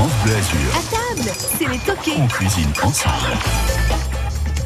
[0.00, 0.56] France Bleu Azur.
[0.72, 2.14] À table, c'est les toqués.
[2.16, 3.36] On cuisine ensemble.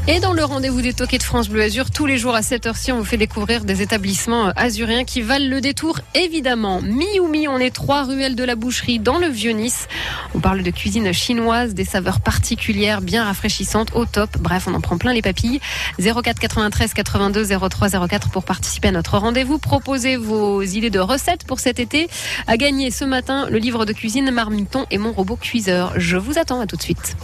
[0.06, 2.66] Et dans le rendez-vous des toquets de France Bleu Azur, tous les jours à cette
[2.66, 6.82] heure-ci, on vous fait découvrir des établissements euh, azuriens qui valent le détour, évidemment.
[6.82, 9.88] Mi ou mi, on est trois ruelles de la boucherie dans le Vieux-Nice.
[10.34, 14.28] On parle de cuisine chinoise, des saveurs particulières, bien rafraîchissantes, au top.
[14.40, 15.60] Bref, on en prend plein les papilles.
[15.98, 19.58] 04 93 82 03 04 pour participer à notre rendez-vous.
[19.58, 22.10] Proposez vos idées de recettes pour cet été.
[22.46, 25.94] À gagner ce matin, le livre de cuisine Marmiton et mon robot cuiseur.
[25.96, 27.16] Je vous attends à tout de suite.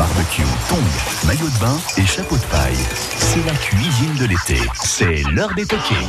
[0.00, 0.40] Barbecue,
[0.70, 2.86] tongs, maillot de bain et chapeau de paille.
[3.18, 4.56] C'est la cuisine de l'été.
[4.72, 6.06] C'est l'heure des toquets.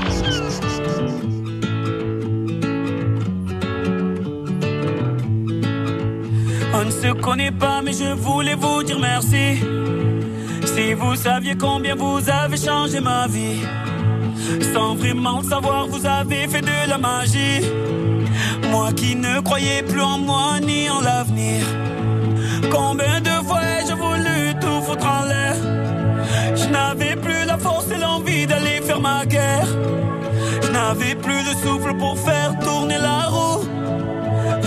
[6.73, 9.59] On ne se connaît pas, mais je voulais vous dire merci.
[10.63, 13.59] Si vous saviez combien vous avez changé ma vie,
[14.73, 17.59] sans vraiment le savoir, vous avez fait de la magie.
[18.69, 21.65] Moi qui ne croyais plus en moi ni en l'avenir.
[22.69, 25.55] Combien de fois ai-je voulu tout foutre en l'air?
[26.55, 29.67] Je n'avais plus la force et l'envie d'aller faire ma guerre.
[30.63, 33.63] Je n'avais plus le souffle pour faire tourner la roue.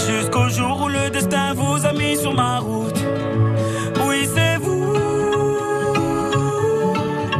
[0.06, 3.00] Jusqu'au jour où le destin vous a mis sur ma route.
[4.06, 4.92] Oui, c'est vous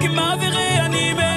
[0.00, 1.33] qui m'avez réanimé.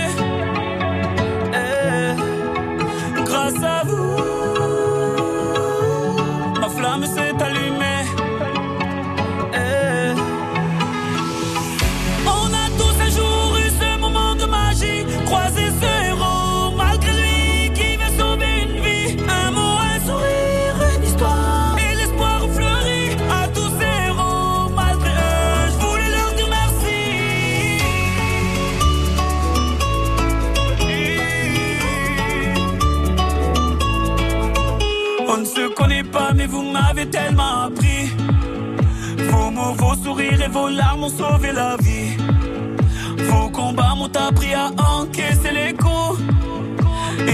[40.58, 42.12] Vos larmes ont sauvé la vie.
[43.30, 46.20] Vos combats m'ont appris à encaisser les coups.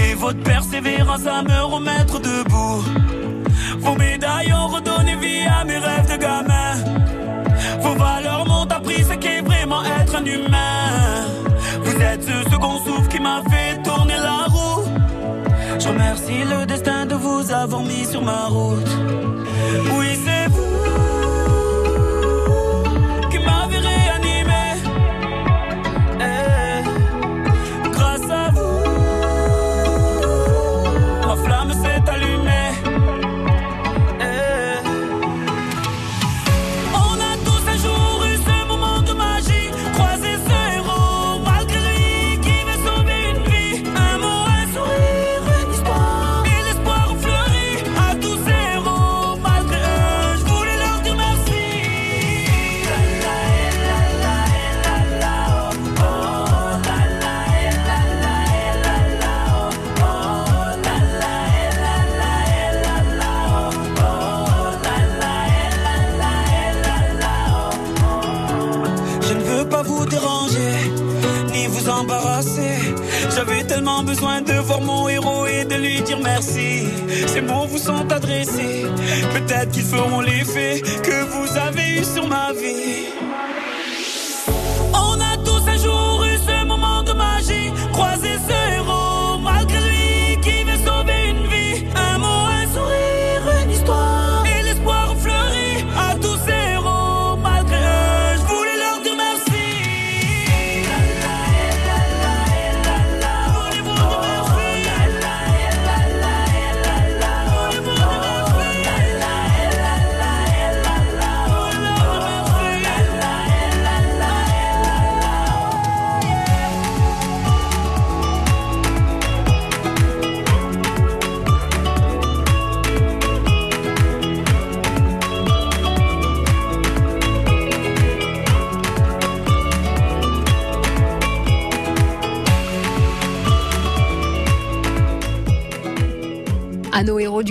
[0.00, 2.82] Et votre persévérance à me remettre debout.
[3.84, 6.72] Vos médailles ont redonné vie à mes rêves de gamin.
[7.84, 10.82] Vos valeurs m'ont appris ce qu'est vraiment être un humain.
[11.84, 14.82] Vous êtes ce second souffle qui m'a fait tourner la roue.
[15.80, 18.92] Je remercie le destin de vous avoir mis sur ma route.
[19.96, 20.43] Oui, c'est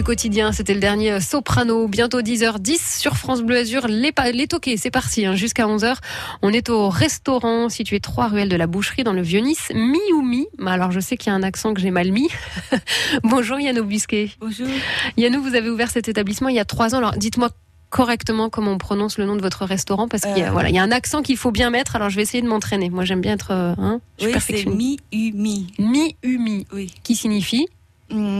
[0.03, 1.88] du quotidien, c'était le dernier euh, Soprano.
[1.88, 3.88] Bientôt 10h10 sur France Bleu Azur.
[3.88, 5.95] Les, les toqués, c'est parti, hein, jusqu'à 11h.
[6.41, 9.69] On est au restaurant situé 3 ruelles de la Boucherie dans le Vieux-Nice.
[9.73, 12.11] Mi ou mi Bah, Alors je sais qu'il y a un accent que j'ai mal
[12.11, 12.27] mis.
[13.23, 14.31] Bonjour Yannou Busquet.
[14.41, 14.67] Bonjour.
[15.15, 16.97] Yannou, vous avez ouvert cet établissement il y a 3 ans.
[16.97, 17.51] Alors dites-moi
[17.89, 20.51] correctement comment on prononce le nom de votre restaurant parce qu'il y a, Euh.
[20.51, 21.95] voilà, il y a un accent qu'il faut bien mettre.
[21.95, 22.89] Alors je vais essayer de m'entraîner.
[22.89, 23.51] Moi j'aime bien être...
[23.51, 25.00] euh, Hein, je Oui, c'est perfectionniste.
[25.13, 25.67] mi-umi.
[25.79, 26.91] Mi-umi, Oui.
[27.03, 27.67] qui signifie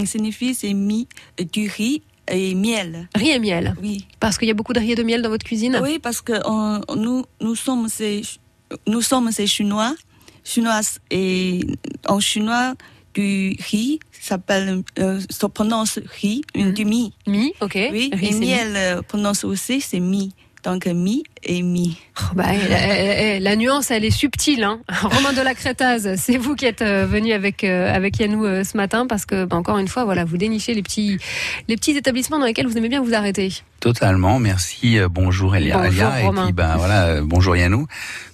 [0.06, 1.07] Signifie c'est mi
[1.51, 3.10] du riz et miel.
[3.15, 3.75] Riz et miel.
[3.81, 4.06] Oui.
[4.19, 6.21] Parce qu'il y a beaucoup de riz et de miel dans votre cuisine Oui, parce
[6.21, 8.21] que on- nous, nous sommes ces,
[8.88, 9.95] nous sommes ces Chinois,
[10.44, 11.62] Chinoises, et
[12.07, 12.75] en chinois,
[13.13, 16.74] du riz s'appelle, euh, se prononce riz, une Mhm.
[16.74, 17.13] du mi.
[17.27, 17.75] Mi, ok.
[17.92, 18.48] Oui, Riz, et c'est mi.
[18.48, 20.33] miel euh, prononce aussi, c'est mi.
[20.63, 21.98] Donc mi et mi.
[22.21, 24.63] Oh, bah, eh, eh, eh, la nuance, elle est subtile.
[24.63, 24.80] Hein.
[25.04, 28.63] Romain de la Crétaz, c'est vous qui êtes euh, venu avec euh, avec Yannou euh,
[28.63, 31.18] ce matin parce que, bah, encore une fois, voilà, vous dénichez les petits
[31.68, 33.51] les petits établissements dans lesquels vous aimez bien vous arrêter.
[33.81, 34.98] Totalement, merci.
[35.12, 36.45] bonjour Elia, Bonjour, Elia, et Romain.
[36.45, 37.86] puis voilà, euh, bonjour Yannou.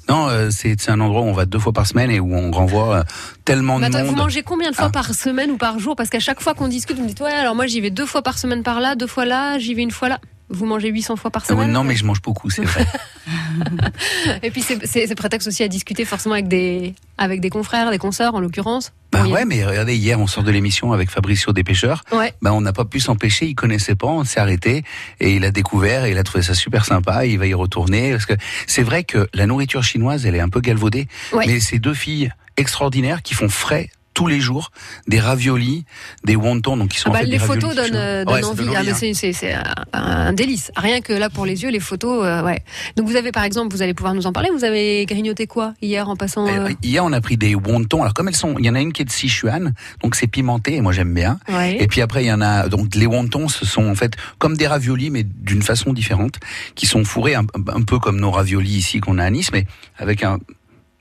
[0.07, 2.51] Non, c'est c'est un endroit où on va deux fois par semaine et où on
[2.51, 3.05] renvoie
[3.45, 4.17] tellement de attends, vous monde.
[4.17, 4.91] mangez combien de fois Ah.
[4.91, 5.95] par semaine ou par jour?
[5.95, 8.05] Parce qu'à chaque fois qu'on discute, vous me dites ouais, alors moi j'y vais deux
[8.05, 10.19] fois par semaine par là, deux fois là, j'y vais une fois là.
[10.49, 12.85] Vous mangez 800 fois par ouais, semaine non, mais je mange beaucoup, c'est vrai.
[14.43, 18.33] Et puis c'est- prétexte aussi à discuter forcément avec des avec des confrères, des consoeurs
[18.35, 18.91] en l'occurrence.
[19.11, 22.03] bah Bon, ouais, mais regardez, hier on sort de l'émission avec Fabricio des pêcheurs.
[22.11, 22.33] Ouais.
[22.41, 24.83] Ben on n'a pas pu s'empêcher, il connaissait pas, on s'est arrêté
[25.19, 27.25] et il a découvert et il a trouvé ça super sympa.
[27.25, 28.33] Il va y retourner parce que
[28.67, 31.45] c'est vrai que la nourriture chinoise, elle est un peu galvaudée, Ouais.
[31.47, 34.71] mais ces deux filles extraordinaires qui font frais tous les jours
[35.07, 35.85] des raviolis,
[36.23, 38.65] des wontons, donc qui sont Ah en bah, fait les des photos donnent, Ouais, envie.
[38.75, 39.13] Ah, hein.
[39.13, 39.55] c'est,
[39.93, 40.71] un, délice.
[40.75, 42.59] Rien que là pour les yeux, les photos, euh, ouais.
[42.95, 44.49] Donc vous avez par exemple, vous allez pouvoir nous en parler.
[44.53, 48.01] Vous avez grignoté quoi hier en passant Euh, euh, Hier, on a pris des wontons.
[48.01, 50.27] Alors, comme elles sont, il y en a une qui est de Sichuan, donc c'est
[50.27, 51.39] pimenté, et moi j'aime bien.
[51.49, 51.77] ouais.
[51.79, 54.57] Et puis après, il y en a, donc les wontons, ce sont en fait comme
[54.57, 56.35] des raviolis, mais d'une façon différente,
[56.75, 59.65] qui sont fourrés un, un peu comme nos raviolis ici qu'on a à Nice, mais
[59.97, 60.39] avec un,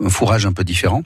[0.04, 1.02] un fourrage un peu différent.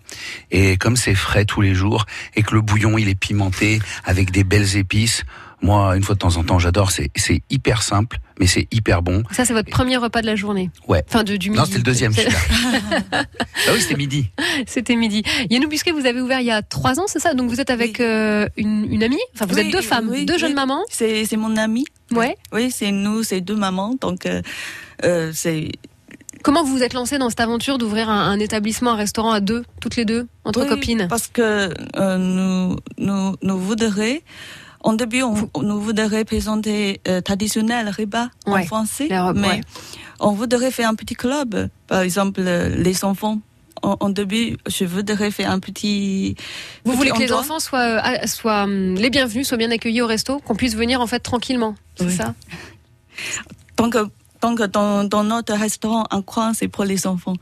[0.51, 2.07] Et comme c'est frais tous les jours,
[2.37, 5.25] et que le bouillon, il est pimenté, avec des belles épices,
[5.63, 6.91] moi, une fois de temps en temps, j'adore.
[6.91, 9.23] C'est, c'est hyper simple, mais c'est hyper bon.
[9.31, 10.71] Ça c'est votre premier repas de la journée.
[10.89, 11.05] Ouais.
[11.09, 11.61] Enfin de, du midi.
[11.61, 12.13] Non, c'était le deuxième,
[13.13, 13.25] ah
[13.73, 14.29] oui, c'était midi.
[14.67, 15.23] C'était midi.
[15.51, 17.35] Yannou Busquet, vous avez ouvert il y a trois ans, c'est ça?
[17.35, 19.21] Donc vous êtes avec euh, une, une amie?
[19.35, 20.41] Enfin vous Oui, êtes deux femmes, oui, deux oui.
[20.41, 20.83] jeunes mamans.
[20.91, 21.85] C'est c'est mon ami.
[22.11, 22.37] Ouais.
[22.53, 23.95] Oui, c'est nous, c'est deux mamans.
[24.01, 24.43] Donc, euh,
[25.05, 25.71] euh, c'est
[26.43, 29.41] Comment vous vous êtes lancée dans cette aventure d'ouvrir un, un établissement, un restaurant à
[29.41, 31.07] deux, toutes les deux, entre Oui, copines?
[31.09, 34.19] Parce que euh, nous, nous, nous voudrions,
[34.81, 39.61] en début, on, nous voudrions présenter euh, traditionnel repas Ouais, en français, robes, mais ouais.
[40.21, 41.69] on voudrait faire un petit club.
[41.87, 43.39] Par exemple, euh, les enfants.
[43.85, 46.37] En, début, je voudrais faire un petit.
[46.85, 50.07] Vous petit voulez que les enfants soient, soient hum, les bienvenus, soient bien accueillis au
[50.07, 51.75] resto, qu'on puisse venir en fait tranquillement.
[51.97, 52.15] C'est Oui.
[52.15, 52.35] ça?
[53.77, 53.97] Donc,
[54.43, 57.35] donc dans, dans notre restaurant, un coin, c'est pour les enfants.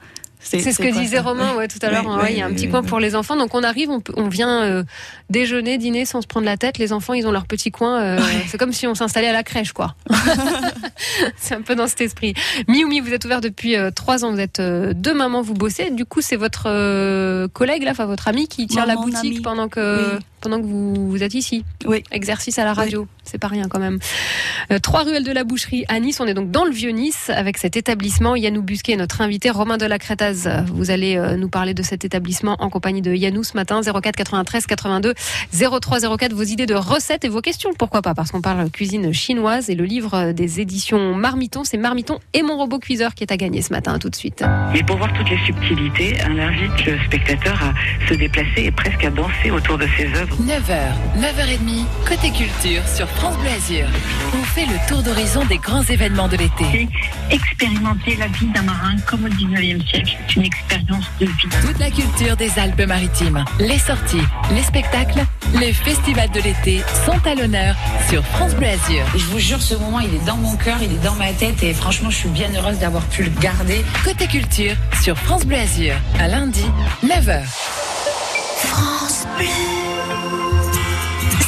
[0.42, 2.06] C'est ce que disait ça Romain ouais, tout à l'heure.
[2.06, 2.88] Oui, Ouais, oui, il y a un oui, petit oui, coin oui.
[2.88, 3.36] pour les enfants.
[3.36, 4.84] Donc on arrive, on, vient euh,
[5.28, 6.78] déjeuner, dîner sans se prendre la tête.
[6.78, 8.00] Les enfants, ils ont leur petit coin.
[8.00, 8.18] euh,
[8.48, 9.94] C'est comme si on s'installait à la crèche, quoi.
[11.36, 12.32] c'est un peu dans cet esprit.
[12.68, 14.32] Mioumi, vous êtes ouvert depuis euh, trois ans.
[14.32, 15.90] Vous êtes deux mamans, vous bossez.
[15.90, 16.64] Du coup, c'est votre
[17.48, 20.18] collègue, là, enfin votre ami, qui tient la boutique pendant que Oui.
[20.40, 21.64] pendant que vous, vous êtes ici.
[21.84, 22.02] Oui.
[22.12, 23.98] Exercice à la radio, c'est pas rien quand même.
[24.70, 26.20] Euh, Trois ruelles de la Boucherie à Nice.
[26.20, 28.36] On est donc dans le vieux Nice avec cet établissement.
[28.36, 30.48] Yannou Busquet, est notre invité, Romain de la Crétaz.
[30.72, 33.80] Vous allez euh, nous parler de cet établissement en compagnie de Yannou ce matin.
[33.82, 35.14] 04 93 82
[35.52, 36.32] 03 04.
[36.32, 37.70] Vos idées de recettes et vos questions.
[37.78, 38.14] Pourquoi pas?
[38.14, 42.56] Parce qu'on parle cuisine chinoise et le livre des éditions Marmiton, c'est Marmiton et mon
[42.56, 43.94] robot cuiseur qui est à gagner ce matin.
[43.94, 44.44] À tout de suite.
[44.72, 49.04] Mais pour voir toutes les subtilités, on invite le spectateur à se déplacer et presque
[49.04, 50.36] à danser autour de ses œuvres.
[50.42, 53.86] 9h, 9h30, côté culture sur France Bleu Azur.
[54.32, 56.88] On fait le tour d'horizon des grands événements de l'été.
[57.30, 60.16] expérimenter la vie d'un marin comme au 19e siècle.
[60.26, 61.48] C'est une expérience de vie.
[61.60, 64.22] Toute la culture des Alpes-Maritimes, les sorties,
[64.54, 65.20] les spectacles,
[65.60, 67.76] les festivals de l'été sont à l'honneur
[68.08, 69.04] sur France Bleu Azur.
[69.14, 71.62] Je vous jure, ce moment, il est dans mon cœur, il est dans ma tête
[71.62, 73.84] et franchement, je suis bien heureuse d'avoir pu le garder.
[74.02, 76.64] Côté culture sur France Bleu Azur, à lundi,
[77.04, 77.42] 9h.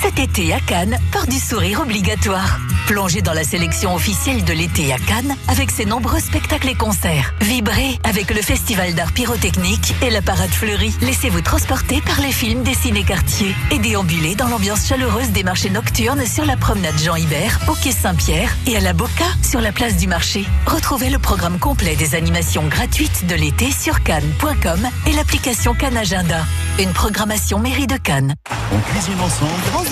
[0.03, 2.59] Cet été à Cannes, port du sourire obligatoire.
[2.89, 7.33] Plongez dans la sélection officielle de l'été à Cannes avec ses nombreux spectacles et concerts.
[7.41, 10.93] Vibrez avec le festival d'art pyrotechnique et la parade fleurie.
[11.03, 16.27] Laissez-vous transporter par les films des ciné-quartiers et déambulez dans l'ambiance chaleureuse des marchés nocturnes
[16.27, 19.97] sur la promenade Jean Hibert, au quai Saint-Pierre et à la Boca sur la place
[19.99, 20.45] du marché.
[20.67, 26.45] Retrouvez le programme complet des animations gratuites de l'été sur cannes.com et l'application Cannes Agenda.
[26.81, 28.35] Une programmation mairie de Cannes.
[28.73, 29.92] On cuisine ensemble.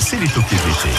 [0.00, 0.90] C'est les toquets de l'été.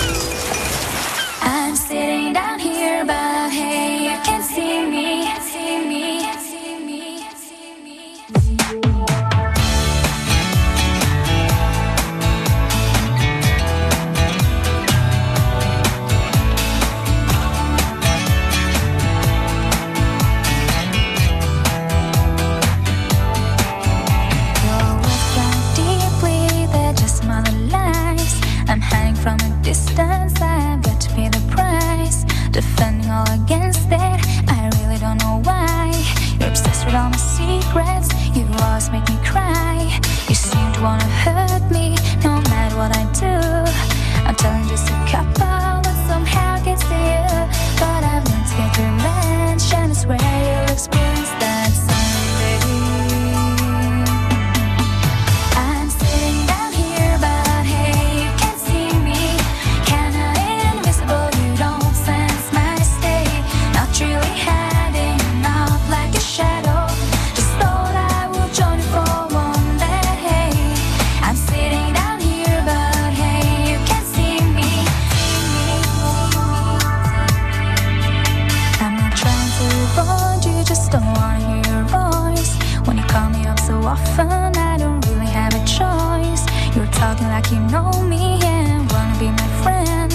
[83.92, 86.44] Often, I don't really have a choice.
[86.74, 90.10] You're talking like you know me and wanna be my friend.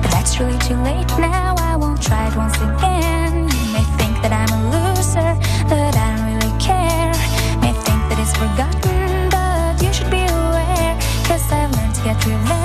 [0.00, 3.34] But that's really too late now, I won't try it once again.
[3.60, 5.32] You may think that I'm a loser,
[5.68, 7.12] but I don't really care.
[7.60, 10.94] May think that it's forgotten, but you should be aware.
[11.28, 12.59] Cause I've learned to get revenge,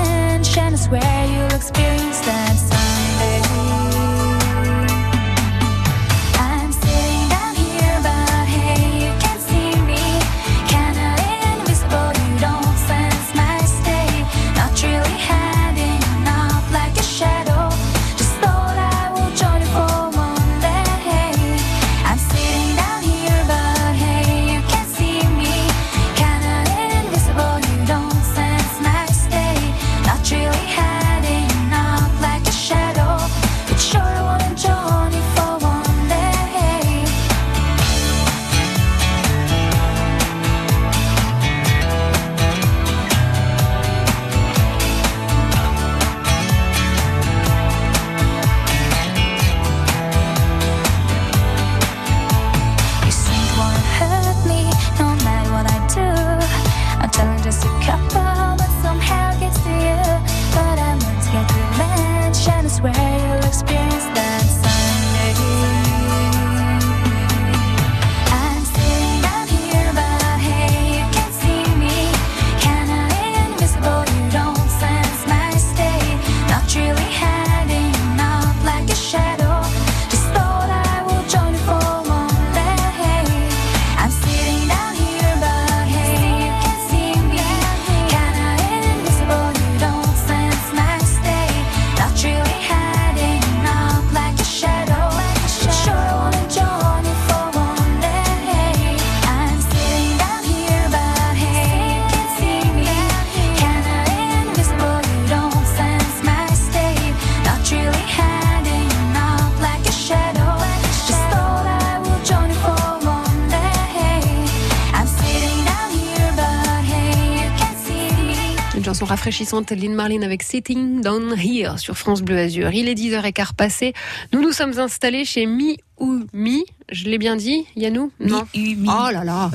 [119.35, 122.71] rafraîchissante, Lynn Marlin avec Sitting Down Here sur France Bleu Azur.
[122.71, 123.91] Il est 10h15 passé.
[124.31, 126.63] Nous nous sommes installés chez Mi ou Mi.
[126.89, 128.43] Je l'ai bien dit, Yannou Non.
[128.55, 129.51] Oh là là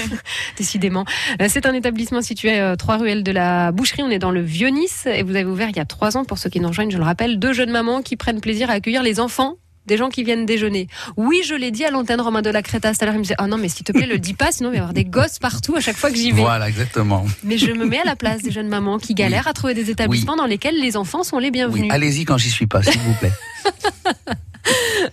[0.56, 1.04] Décidément.
[1.42, 4.02] Euh, C'est un établissement situé à 3 ruelles de la Boucherie.
[4.02, 6.38] On est dans le Vieux-Nice et vous avez ouvert il y a 3 ans, pour
[6.38, 9.02] ceux qui nous rejoignent, je le rappelle, deux jeunes mamans qui prennent plaisir à accueillir
[9.02, 9.56] les enfants
[9.88, 10.86] des gens qui viennent déjeuner.
[11.16, 13.14] Oui, je l'ai dit à l'antenne Romain de la Créta tout à l'heure.
[13.14, 14.76] Il me disait, oh non, mais s'il te plaît, le dis pas, sinon il va
[14.76, 16.42] y avoir des gosses partout à chaque fois que j'y vais.
[16.42, 17.26] Voilà, exactement.
[17.42, 19.90] Mais je me mets à la place des jeunes mamans qui galèrent à trouver des
[19.90, 21.84] établissements dans lesquels les enfants sont les bienvenus.
[21.84, 23.32] Oui, allez-y quand j'y suis pas, s'il vous plaît.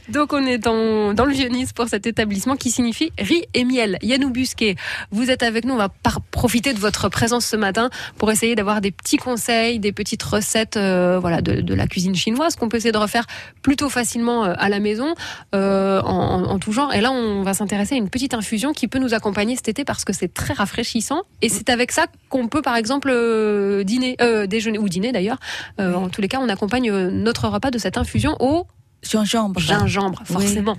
[0.09, 3.97] Donc on est dans, dans le Vieux-Nice pour cet établissement qui signifie riz et miel.
[4.03, 4.75] Yannou Busquet,
[5.11, 5.89] vous êtes avec nous, on va
[6.31, 10.77] profiter de votre présence ce matin pour essayer d'avoir des petits conseils, des petites recettes
[10.77, 13.25] euh, voilà, de, de la cuisine chinoise qu'on peut essayer de refaire
[13.63, 15.15] plutôt facilement euh, à la maison
[15.55, 16.93] euh, en, en- tout genre.
[16.93, 19.85] Et là on va s'intéresser à une petite infusion qui peut nous accompagner cet été
[19.85, 24.17] parce que c'est très rafraîchissant et c'est avec ça qu'on peut par exemple euh, dîner,
[24.21, 25.39] euh, déjeuner ou dîner d'ailleurs.
[25.79, 28.67] Euh, En tous les cas on accompagne notre repas de cette infusion au
[29.07, 29.59] Gingembre.
[29.59, 30.33] Gingembre, Oui.
[30.33, 30.77] forcément.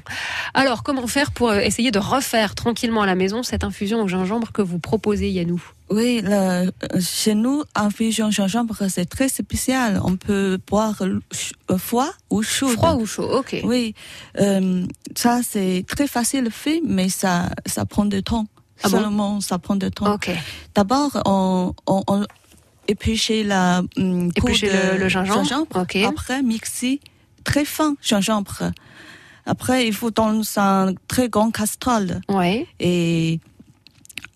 [0.55, 4.09] Alors, comment faire pour euh, essayer de refaire tranquillement à la maison cette infusion au
[4.09, 5.63] gingembre que vous proposez, Yannou?
[5.91, 10.01] Oui, le- euh, chez nous, infusion gingembre, c'est très spécial.
[10.05, 11.21] On peut boire euh,
[11.79, 12.69] froid ou chaud.
[12.69, 13.61] Froid ou chaud, ok.
[13.65, 13.95] Oui,
[14.41, 18.47] euh, ça c'est très facile fait, mais ça, ça prend du temps.
[18.83, 18.99] Ah bon?
[18.99, 20.13] Seulement, ça prend du temps.
[20.15, 20.31] Ok.
[20.75, 22.25] D'abord, on, on, on
[22.89, 25.67] éplucher la hum, Éplucher de le- le gingembre.
[25.75, 25.97] Ok.
[25.97, 27.01] Après, mixer
[27.47, 28.73] très fin gingembre.
[29.47, 32.21] Après, il faut dans un très grand casserole.
[32.29, 32.67] Ouais.
[32.81, 33.39] Et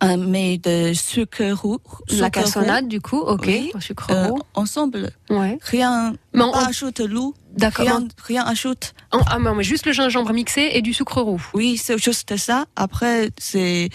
[0.00, 1.78] un mais de sucre roux.
[2.10, 3.44] La cassonade, du coup, ok.
[3.46, 3.72] Oui.
[3.80, 4.40] Sucre Euh, roux.
[4.54, 5.10] ensemble.
[5.28, 5.58] Ouais.
[5.62, 7.34] Rien, Mais on- pas ajoute l'eau.
[7.56, 7.84] D'accord.
[7.84, 8.94] Rien, rien ajoute.
[9.10, 11.42] En- Ah, mais juste le gingembre mixé et du sucre roux.
[11.54, 12.66] Oui, c'est juste ça.
[12.76, 13.90] Après, c'est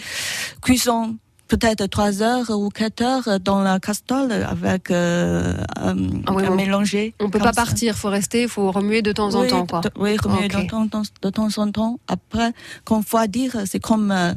[0.62, 1.16] cuisson
[1.48, 6.54] peut-être 3 heures ou 4 heures dans la casserole avec euh, un, Ah oui, on-
[6.54, 7.14] mélangé.
[7.20, 7.64] On peut pas ça.
[7.64, 9.80] partir, faut rester, faut remuer de temps en temps, quoi.
[9.80, 11.98] de- oui, remuer de, temps, temps- de temps en temps.
[12.08, 12.52] Après,
[12.84, 14.32] quand faut dire, c'est comme euh,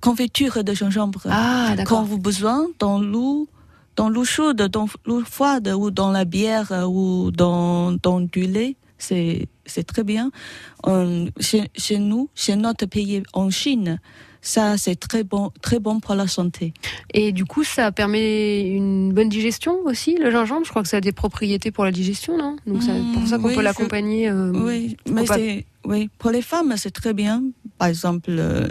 [0.00, 1.22] confiture de gingembre.
[1.28, 3.48] Ah, Quand vous besoin, dans l'eau,
[3.96, 8.46] dans l'eau chaude, dans l'eau froide ou dans la bière euh, ou dans, dans du
[8.46, 10.30] lait, c'est c'est très bien.
[10.86, 13.98] Euh, chez, chez nous, chez notre pays, en Chine,
[14.40, 16.72] ça c'est très bon, très bon pour la santé.
[17.14, 20.64] Et du coup, ça permet une bonne digestion aussi, le gingembre?
[20.64, 22.56] Je crois que ça a des propriétés pour la digestion, non?
[22.66, 24.28] Donc c'est pour ça qu'on oui, peut l'accompagner.
[24.28, 27.42] euh, Oui, mais pas- c'est oui pour les femmes c'est très bien
[27.78, 28.68] par exemple, euh,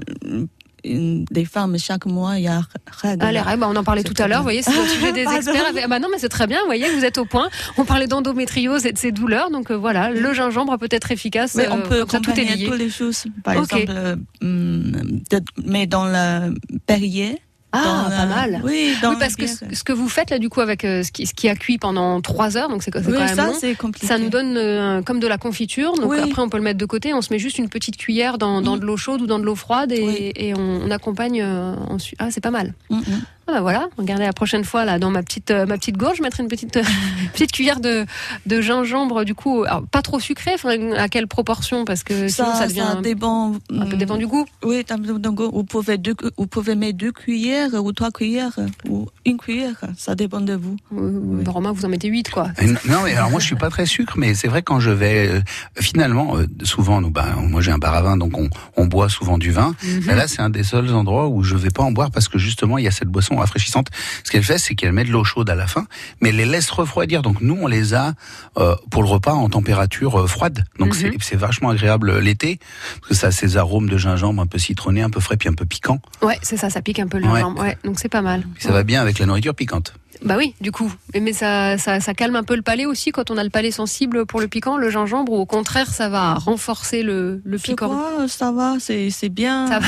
[0.86, 2.62] une- des femmes, chaque mois, il y a
[3.02, 3.24] règles.
[3.26, 5.12] Ah, les règles, bah, on en parlait tout à l'heure, vous voyez, c'est le sujet
[5.12, 5.66] des experts.
[5.70, 7.50] avec- Ah bah non, mais c'est très bien, vous voyez, vous êtes au point.
[7.78, 11.56] On parlait d'endométriose et de ses douleurs, donc euh, voilà, le gingembre peut être efficace.
[11.56, 12.66] Mais on euh, peut ça, tout est lié.
[12.68, 13.26] toutes les choses.
[13.44, 15.22] Par exemple, euh, hum,
[15.66, 16.50] mais dans la
[16.86, 17.40] Perrier.
[17.78, 18.62] Ah, dans pas la- mal.
[18.64, 21.04] Oui, dans Oui, parce que ce, ce que vous faites là, du coup, avec euh,
[21.04, 23.48] ce, qui, ce qui a cuit pendant trois heures, donc c'est Oui, quand même ça,
[23.48, 23.76] long.
[23.78, 24.08] compliqué.
[24.08, 26.20] Ça nous donne euh, comme de la confiture, donc Oui.
[26.20, 28.62] après on peut le mettre de côté, on se met juste une petite cuillère dans,
[28.62, 32.18] dans de l'eau chaude ou dans de l'eau froide et, on, on accompagne euh, ensuite.
[32.20, 32.74] Ah, c'est pas mal.
[32.90, 33.02] Mm, mm.
[33.48, 36.18] Ah bah voilà, regardez la prochaine fois là dans ma petite euh, ma petite gorge,
[36.18, 36.84] je mettrai une petite euh,
[37.34, 38.06] petite cuillère de
[38.48, 40.56] de gingembre du coup, alors, pas trop sucré,
[40.98, 43.54] à quelle proportion parce que sinon ça, Ça, devient ça dépend.
[43.72, 44.46] un peu dépend du goût.
[44.64, 45.50] Oui, goût.
[45.54, 48.56] Vous pouvez, deux, vous pouvez mettre deux cuillères ou trois cuillères
[48.90, 49.76] ou une cuillère.
[49.98, 50.76] Ça dépend de vous.
[50.94, 52.48] Euh, Romain, vous en mettez 8 quoi.
[52.58, 54.90] N- Non, mais alors moi je suis pas très sucre, mais c'est vrai quand je
[54.92, 55.42] vais euh,
[55.80, 59.10] finalement euh, souvent nous, ben, moi j'ai un bar à vin, donc on, on boit
[59.10, 59.76] souvent du vin.
[59.84, 60.04] Mhm.
[60.08, 62.38] Mais là c'est un des seuls endroits où je vais pas en boire parce que
[62.38, 63.88] justement il y a cette boisson rafraîchissante.
[64.24, 65.86] Ce qu'elle fait, c'est qu'elle met de l'eau chaude à la fin,
[66.22, 67.22] mais elle les laisse refroidir.
[67.22, 68.14] Donc nous on les a
[68.58, 70.66] euh, pour le repas en température euh, froide.
[70.80, 71.12] Donc Mhm.
[71.20, 72.60] c'est c'est vachement agréable euh, l'été
[73.00, 75.50] parce que ça a ces arômes de gingembre un peu citronné, un peu frais puis
[75.50, 76.00] un peu piquant.
[76.22, 77.40] Ouais, c'est ça, ça pique un peu le Ouais.
[77.40, 77.62] gingembre.
[77.62, 78.44] Ouais, donc c'est pas mal.
[78.60, 79.94] Ça va bien avec la nourriture piquante.
[80.24, 80.92] Bah oui, du coup.
[81.14, 83.72] Mais- ça, ça, ça calme un peu le palais aussi quand on a le palais
[83.72, 87.88] sensible pour le piquant, le gingembre, ou au contraire, ça va renforcer le, le piquant.
[87.90, 89.68] crois, ça va, c'est c'est bien.
[89.68, 89.88] Ça va.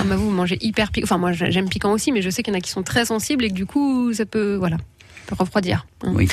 [0.00, 1.04] Ah bah vous mangez hyper piquant.
[1.04, 3.04] Enfin, moi, j'aime piquant aussi, mais je sais qu'il y en a qui sont très
[3.04, 4.76] sensibles et que du coup, ça peut, voilà,
[5.30, 5.86] peut refroidir.
[6.04, 6.12] hein.
[6.14, 6.28] Oui.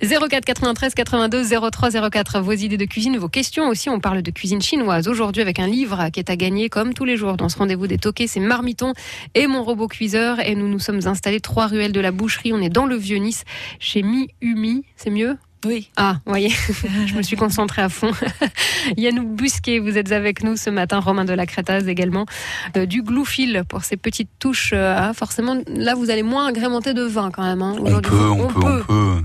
[0.00, 2.40] 04 93 82 03 04.
[2.40, 3.88] Vos idées de cuisine, vos questions aussi.
[3.90, 7.04] On parle de cuisine chinoise aujourd'hui avec un livre qui est à gagner comme tous
[7.04, 8.26] les jours dans ce rendez-vous des toqués.
[8.26, 8.92] C'est Marmiton
[9.34, 10.40] et mon robot cuiseur.
[10.40, 12.52] Et nous nous sommes installés trois ruelles de la boucherie.
[12.52, 13.44] On est dans le Vieux-Nice
[13.78, 14.84] chez Mi Umi.
[14.96, 15.36] C'est mieux?
[15.66, 15.90] Oui.
[15.96, 16.48] Ah, vous voyez,
[17.06, 18.12] je me suis concentrée à fond.
[18.96, 22.24] Yannou Busquet, vous êtes avec nous ce matin, Romain de la Crétaz également,
[22.76, 24.70] euh, du Gloufil pour ces petites touches.
[24.72, 27.60] euh, ah, forcément, là, vous allez moins agrémenter de vin quand même.
[27.60, 27.74] hein.
[27.78, 29.22] On peut, on peut, on peut.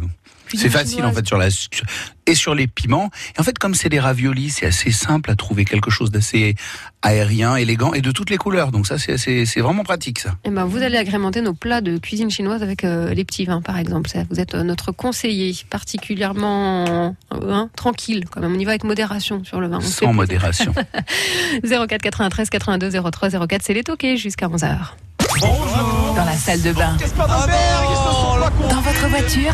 [0.53, 1.47] C'est facile en fait sur la
[2.27, 3.11] et sur les piments.
[3.37, 6.55] Et en fait, comme c'est des raviolis, c'est assez simple à trouver quelque chose d'assez
[7.03, 8.71] aérien, élégant et de toutes les couleurs.
[8.71, 10.35] Donc ça, c'est- vraiment pratique ça.
[10.43, 13.61] Eh ben, vous allez agrémenter nos plats de cuisine chinoise avec euh, les petits vins,
[13.61, 14.09] par exemple.
[14.29, 16.85] Vous êtes euh, notre conseiller, particulièrement
[17.33, 18.53] euh, hein, tranquille quand même.
[18.55, 19.77] On y va avec modération sur le vin.
[19.77, 20.73] On Sans modération.
[21.63, 24.77] 04 93 82 03 04, c'est les toqués jusqu'à 11h.
[25.41, 26.95] Dans la salle de bain.
[28.69, 29.53] Dans votre voiture.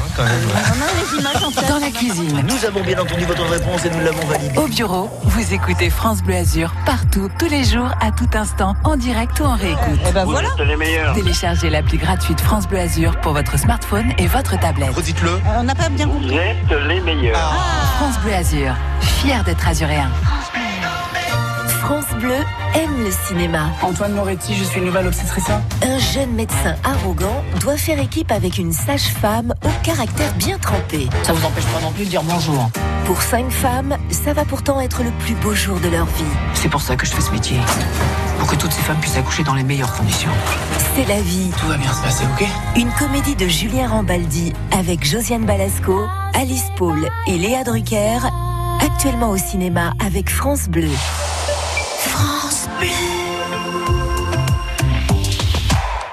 [1.68, 2.44] Dans la cuisine.
[2.48, 4.58] Nous avons bien entendu votre réponse et nous l'avons validée.
[4.58, 8.96] Au bureau, vous écoutez France Bleu Azur partout, tous les jours, à tout instant, en
[8.96, 10.00] direct ou en réécoute.
[10.08, 10.50] Eh ben voilà.
[10.60, 11.16] les meilleurs.
[11.16, 14.96] Téléchargez l'appli gratuite France Bleu Azur pour votre smartphone et votre tablette.
[14.96, 15.40] Redites-le.
[15.58, 16.28] On n'a pas bien compris.
[16.28, 17.54] Vous êtes les meilleurs.
[17.98, 20.10] France Bleu Azur, fier d'être azuréen.
[20.24, 20.61] France Bleu
[22.76, 23.70] aime le cinéma.
[23.82, 25.50] Antoine Moretti, je suis nouvelle obstétrice.
[25.82, 31.08] Un jeune médecin arrogant doit faire équipe avec une sage-femme au caractère bien trempé.
[31.24, 32.70] Ça vous empêche pas non plus de dire bonjour.
[33.06, 36.24] Pour cinq femmes, ça va pourtant être le plus beau jour de leur vie.
[36.54, 37.58] C'est pour ça que je fais ce métier.
[38.40, 40.32] Pour que toutes ces femmes puissent accoucher dans les meilleures conditions.
[40.96, 41.52] C'est la vie.
[41.60, 42.48] Tout va bien se passer, ok?
[42.76, 48.20] Une comédie de Julien Rambaldi avec Josiane Balasco, Alice Paul et Léa Drucker,
[48.82, 50.90] actuellement au cinéma avec France Bleu.
[52.02, 52.88] France Bleu.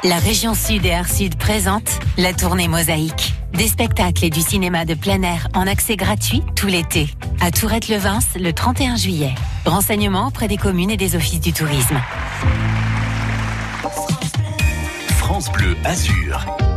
[0.05, 3.35] La région Sud et Arcide présente la tournée Mosaïque.
[3.55, 7.09] Des spectacles et du cinéma de plein air en accès gratuit tout l'été.
[7.41, 9.35] À Tourette-le-Vins le 31 juillet.
[9.65, 11.99] Renseignements auprès des communes et des offices du tourisme.
[15.19, 16.68] France Bleu Azur.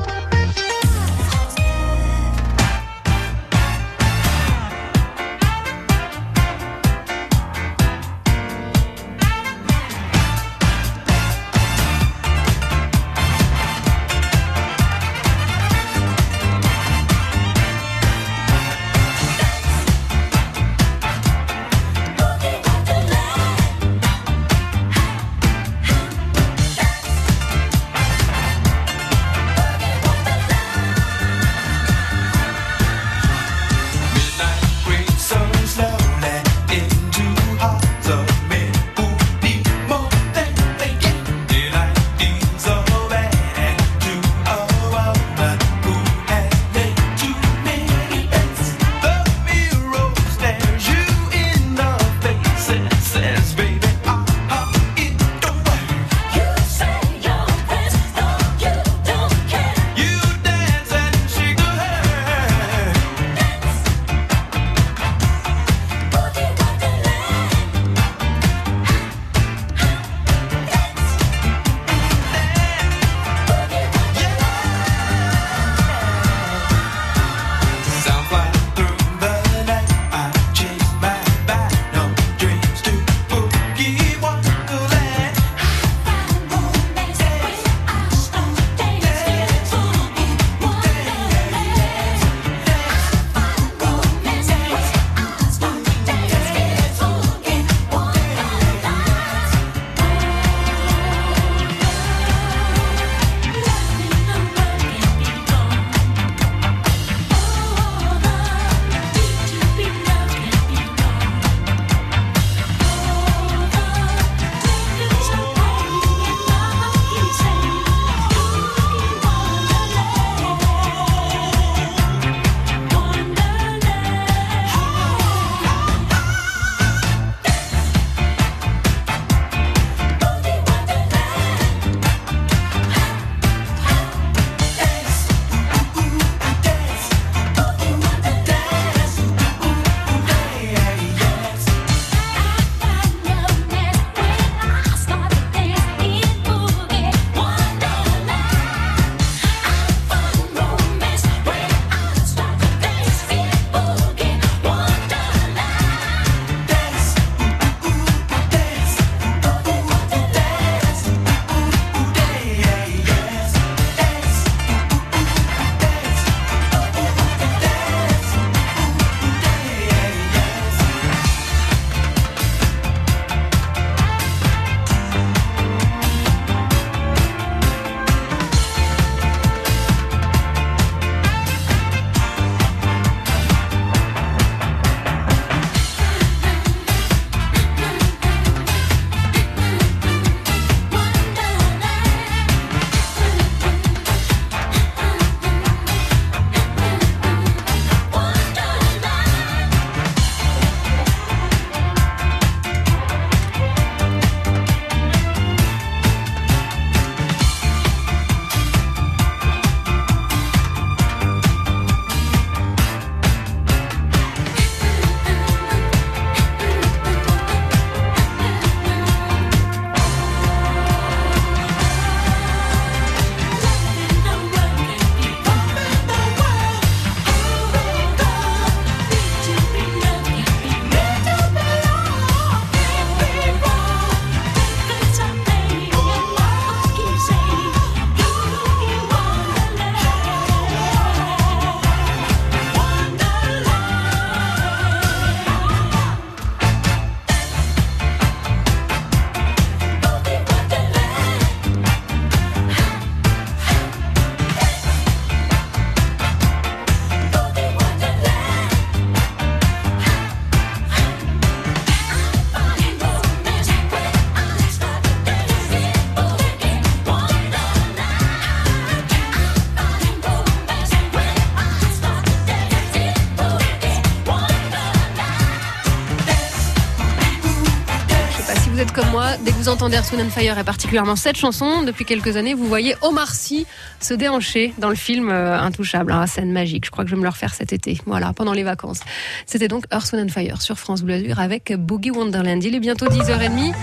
[279.72, 283.66] Entendez Earth, Fire et particulièrement cette chanson, depuis quelques années, vous voyez Omar Sy
[284.02, 286.12] se déhancher dans le film euh, Intouchable.
[286.14, 286.86] Ah, scène magique.
[286.86, 287.98] Je crois que je vais me le refaire cet été.
[288.06, 289.00] Voilà, pendant les vacances.
[289.46, 292.62] C'était donc Earth, Fire sur France Bleu avec Boogie Wonderland.
[292.64, 293.74] Il est bientôt 10h30.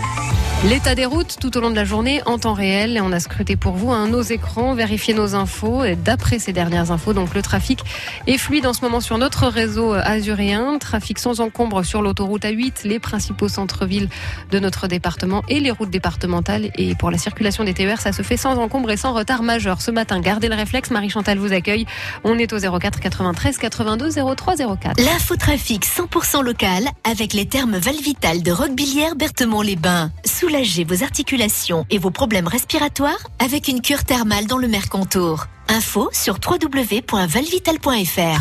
[0.64, 3.00] L'état des routes tout au long de la journée en temps réel.
[3.00, 5.84] On a scruté pour vous hein, nos écrans, vérifié nos infos.
[6.04, 7.78] D'après ces dernières infos, donc le trafic
[8.26, 10.78] est fluide en ce moment sur notre réseau azuréen.
[10.78, 14.08] Trafic sans encombre sur l'autoroute A8, les principaux centres-villes
[14.50, 16.72] de notre département et les routes départementales.
[16.74, 19.80] Et pour la circulation des TER, ça se fait sans encombre et sans retard majeur.
[19.80, 20.90] Ce matin, gardez le réflexe.
[20.90, 21.86] Marie-Chantal vous accueille.
[22.24, 25.00] On est au 04 93 82 03 04.
[25.00, 30.10] L'infotrafic 100% local avec les termes Valvital de Roquebillière Berthemont-les-Bains.
[30.48, 35.44] Soulagez vos articulations et vos problèmes respiratoires avec une cure thermale dans le Mercantour.
[35.68, 38.40] Info sur www.valvital.fr.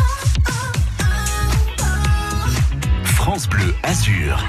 [3.04, 4.42] France Bleu Azur.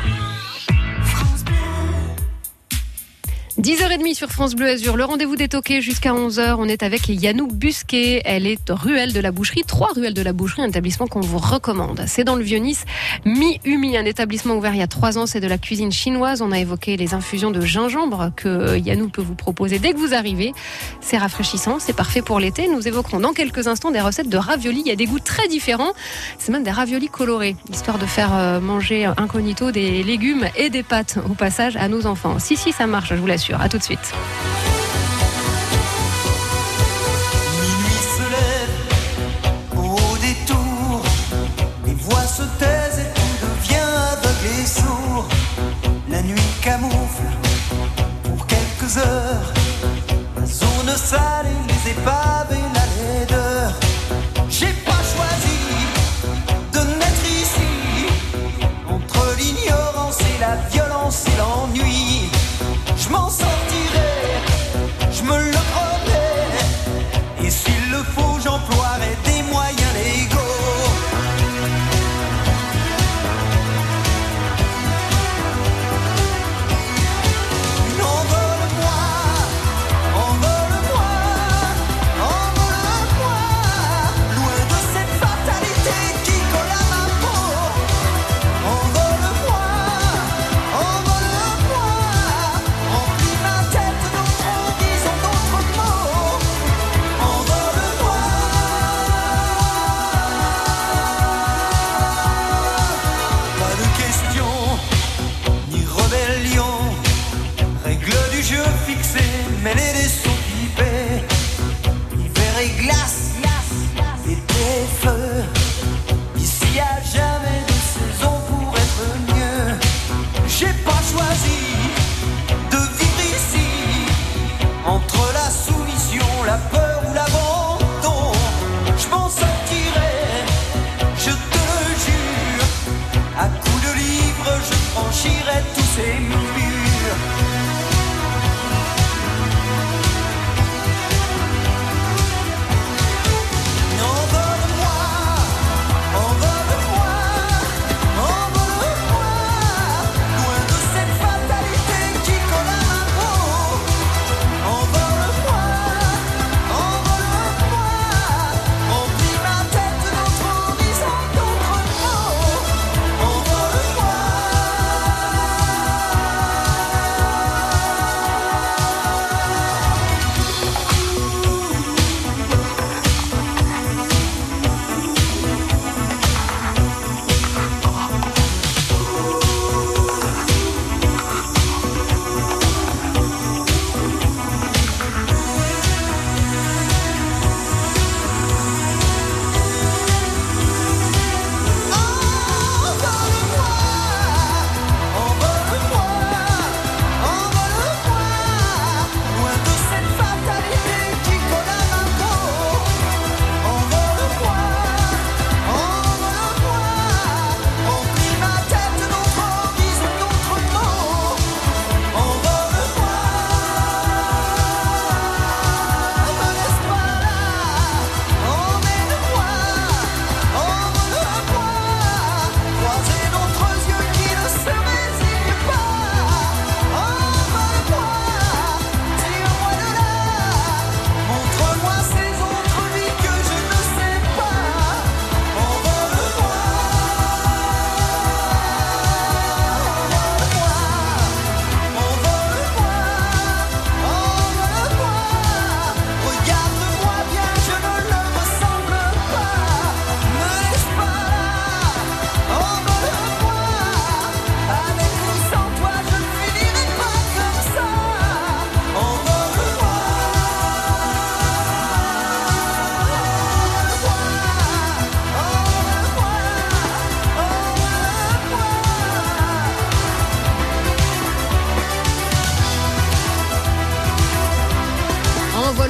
[3.59, 4.95] 10h30 sur France Bleu Azur.
[4.95, 6.55] Le rendez-vous des toqués jusqu'à 11h.
[6.59, 8.21] On est avec Yanou Busquet.
[8.23, 9.63] Elle est ruelle de la boucherie.
[9.67, 12.01] Trois ruelles de la boucherie, un établissement qu'on vous recommande.
[12.07, 12.85] C'est dans le Vieux-Nice.
[13.25, 15.25] Mi-Umi, un établissement ouvert il y a trois ans.
[15.25, 16.41] C'est de la cuisine chinoise.
[16.41, 20.13] On a évoqué les infusions de gingembre que Yanou peut vous proposer dès que vous
[20.13, 20.53] arrivez.
[21.01, 21.79] C'est rafraîchissant.
[21.79, 22.69] C'est parfait pour l'été.
[22.69, 24.83] Nous évoquerons dans quelques instants des recettes de raviolis.
[24.85, 25.91] Il y a des goûts très différents.
[26.37, 27.57] C'est même des raviolis colorés.
[27.69, 32.05] Histoire de faire euh, manger incognito des légumes et des pâtes au passage à nos
[32.05, 32.39] enfants.
[32.39, 33.48] Si, si, ça marche, je vous l'assure.
[33.57, 34.13] À tout de suite.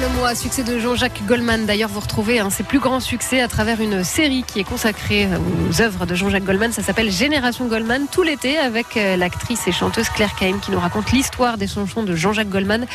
[0.00, 1.66] Chinois, succès de Jean-Jacques Goldman.
[1.66, 5.28] D'ailleurs, vous retrouvez hein, ses plus grands succès à travers une série qui est consacrée
[5.68, 6.72] aux œuvres de Jean-Jacques Goldman.
[6.72, 10.80] Ça s'appelle Génération Goldman, tout l'été, avec euh, l'actrice et chanteuse Claire Caim qui nous
[10.80, 12.86] raconte l'histoire des chansons de Jean-Jacques Goldman.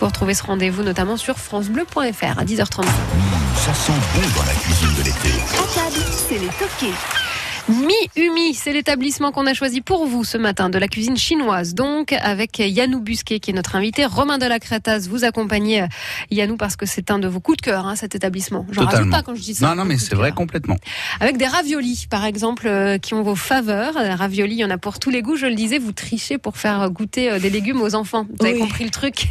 [0.00, 2.84] Vous retrouvez ce rendez-vous notamment sur francebleu.fr à 10h35.
[2.84, 5.40] Ça sent bon dans la cuisine de l'été.
[5.54, 6.48] À table, c'est les
[7.72, 7.86] toqués.
[7.86, 11.74] Mi-Umi, c'est l'établissement qu'on a choisi pour vous ce matin, de la cuisine chinoise.
[11.74, 14.04] Donc, avec Yannou Busquet, qui est notre invité.
[14.04, 15.86] Romain de la Crétasse, vous accompagnez euh,
[16.30, 18.66] Yannou parce que c'est un de vos coups de cœur, hein, cet établissement.
[18.70, 19.68] J'en rajoute pas quand je dis ça.
[19.68, 20.76] Non, non, mais c'est vrai complètement.
[21.20, 23.94] Avec des raviolis, par exemple, euh, qui ont vos faveurs.
[24.02, 25.36] Les raviolis, il y en a pour tous les goûts.
[25.36, 28.26] Je le disais, vous trichez pour faire goûter euh, des légumes aux enfants.
[28.38, 28.60] Vous avez Oui.
[28.60, 29.28] compris le truc.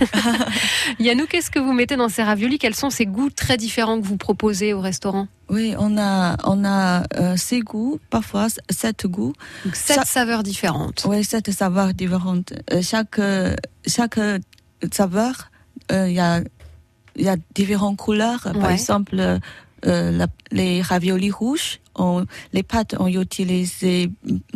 [1.00, 2.60] Yannou, qu'est-ce que vous mettez dans ces raviolis?
[2.60, 5.28] Quels sont ces goûts très différents que vous proposez au restaurant?
[5.49, 9.33] Oui, on a, on a euh, six goûts, parfois sept goûts.
[9.63, 11.05] Donc, sept saveurs différentes.
[11.07, 12.53] Oui, sept saveurs différentes.
[12.73, 13.55] Euh, chaque, euh,
[13.86, 14.19] chaque
[14.91, 15.49] saveur,
[15.91, 16.41] euh, il y, a,
[17.17, 18.41] y a différentes couleurs.
[18.60, 19.15] Par exemple,
[19.83, 23.73] la- les raviolis rouges, on, les pâtes, on utilise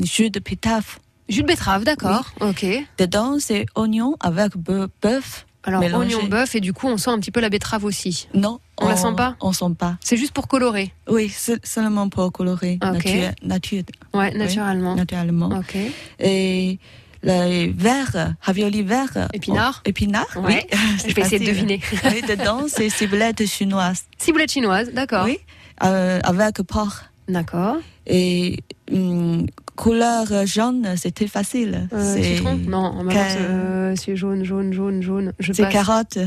[0.04, 0.97] jus de pétave.
[1.30, 2.34] Jus de betterave, d'accord.
[2.41, 2.65] Ok.
[2.97, 4.89] Dedans, c'est oignon avec bœuf.
[5.01, 6.15] bœuf Alors, mélangé.
[6.15, 8.27] oignon, bœuf, et du coup, on sent un petit peu la betterave aussi.
[8.34, 8.60] Non.
[8.82, 9.98] On la sent pas On sent pas.
[10.02, 10.94] C'est juste pour colorer.
[11.10, 12.80] Oui, seulement pour colorer.
[12.84, 13.06] Ok.
[13.06, 13.84] Nature, nature.
[14.13, 14.96] Ouais, Oui, naturellement.
[14.96, 15.50] naturellement.
[15.58, 15.78] Ok.
[16.20, 16.80] Et
[17.24, 19.28] les verts, raviolis verts.
[19.34, 20.67] Épinards oh, Épinards, Ouais.
[20.74, 20.80] oui.
[21.08, 21.80] Je vais essayer de deviner.
[22.06, 24.06] oui, dedans, c'est ciblette chinoise.
[24.17, 25.26] Ciboulette chinoise, d'accord.
[25.26, 25.39] Oui,
[25.84, 27.04] euh, avec porc.
[27.28, 27.78] D'accord.
[28.08, 28.58] Et
[28.91, 31.88] hum, couleur jaune, c'était facile.
[31.94, 32.56] Euh, c'est citron?
[32.56, 35.34] Non, en même temps, c'est euh, c'est jaune, jaune, jaune, jaune.
[35.39, 36.17] C'est carotte.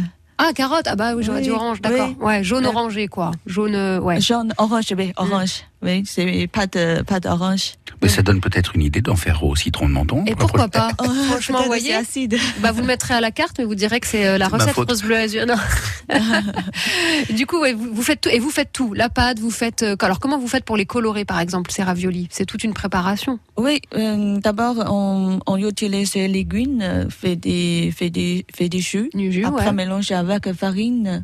[0.46, 0.86] Ah, carotte?
[0.86, 2.08] Ah bah oui, j'aurais Oui, dit orange, d'accord.
[2.18, 2.24] oui.
[2.24, 3.30] Ouais, jaune Euh, orangé, quoi.
[3.46, 4.20] Jaune, euh, ouais.
[4.20, 5.64] Jaune, orange, oui, orange.
[5.84, 7.74] Oui, c'est pâte, pâte orange.
[8.02, 10.24] Mais ça donne peut-être une idée d'en faire au citron de menton.
[10.26, 10.90] Et pourquoi pas
[11.28, 12.36] Franchement, Peut-être voyez, acide.
[12.60, 14.74] bah, vous le mettrez à la carte, mais vous direz que c'est euh, la recette
[14.74, 15.46] rose bleu azur.
[15.46, 15.54] Non.
[17.30, 18.92] du coup, ouais, vous, vous faites tout, et vous faites tout.
[18.94, 19.82] La pâte, vous faites.
[19.82, 22.28] euh, alors, comment vous faites pour les colorer, par exemple, ces raviolis?
[22.30, 23.38] C'est toute une préparation.
[23.56, 28.80] Oui, euh, d'abord, on, on utilise les légumes, euh, fait des, fait des, fait des
[28.80, 29.10] jus.
[29.14, 29.72] Du jus, Après, ouais.
[29.72, 31.18] mélanger avec farine, euh,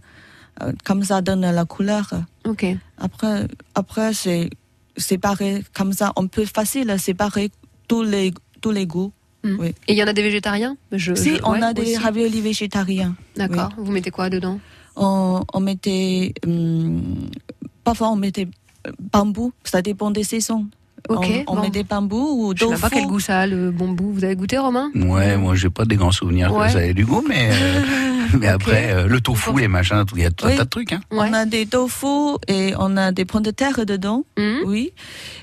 [0.85, 2.11] comme ça donne la couleur.
[2.47, 2.67] Ok.
[2.99, 4.51] Après, après c'est
[4.97, 7.51] séparer, comme ça, on peut facile séparer
[7.89, 9.13] tous les, tous les goûts.
[9.45, 9.57] Mm.
[9.59, 9.69] Oui.
[9.89, 10.77] Et il y en a des végétariens?
[10.93, 11.97] Je, Si, je- on ouais, a des aussi.
[11.97, 13.15] raviolis végétariens.
[13.37, 13.71] D'accord.
[13.79, 14.59] Vous mettez quoi dedans?
[14.97, 17.31] On, on mettait, hum,
[17.85, 18.49] parfois on mettait
[18.87, 20.67] euh, bambou, ça dépend des saisons.
[21.09, 21.63] Ok, on, on bon.
[21.63, 24.13] met des bambous ou Je sais même pas quel goût ça a, le bambou.
[24.13, 24.91] Vous avez goûté, Romain?
[24.95, 26.67] Ouais, moi j'ai pas des grands souvenirs Ouais.
[26.67, 27.83] que ça ait du goût, mais, euh,
[28.39, 30.93] mais après euh, le tofu, les machins, il y a tout un tas de trucs.
[30.93, 31.01] Hein.
[31.11, 34.61] On a des tofu et on a des pommes de terre dedans, Mhm.
[34.67, 34.93] oui,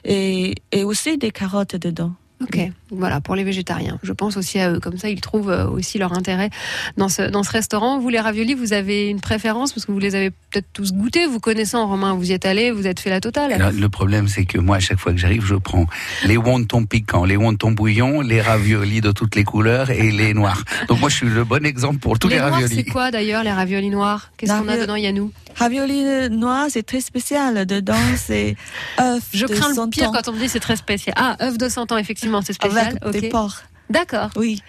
[0.06, 2.14] et, et aussi des carottes dedans.
[2.42, 2.60] Ok,
[2.92, 4.00] voilà, pour les végétariens.
[4.04, 6.50] Je pense aussi à eux, comme ça ils trouvent euh, aussi leur intérêt
[6.98, 8.00] dans ce, dans ce restaurant.
[8.00, 11.26] Vous, les raviolis, vous avez une préférence parce que vous les avez peut-être tous goûtés,
[11.28, 13.54] vous connaissant Romain, vous y êtes allé, vous êtes fait la totale.
[13.54, 15.86] Alors, le problème, c'est que moi, à chaque fois que j'arrive, je prends
[16.26, 20.64] les wontons piquants, les wontons bouillons, les raviolis de toutes les couleurs et les noirs.
[20.88, 22.76] Donc moi, je suis le bon exemple pour tous les, les noirs, raviolis.
[22.76, 24.32] c'est quoi d'ailleurs, les raviolis noirs?
[24.38, 27.66] Qu'est-ce qu'on a Ravioli- dedans, Yannou Ravioli noir, c'est très spécial.
[27.66, 28.56] Dedans, c'est
[29.00, 31.16] œuf Je de crains le 100 pire ans quand on me dit c'est très spécial.
[31.18, 32.77] Ah, œuf de 100 ans, effectivement, c'est spécial.
[32.78, 33.64] Avec des porcs.
[33.90, 34.30] D'accord.
[34.36, 34.62] Oui.